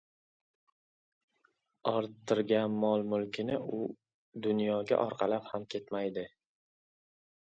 [1.91, 3.81] Orttirgan mol-mulkini u
[4.47, 6.25] dunyoga orqalab ham ketmaydi.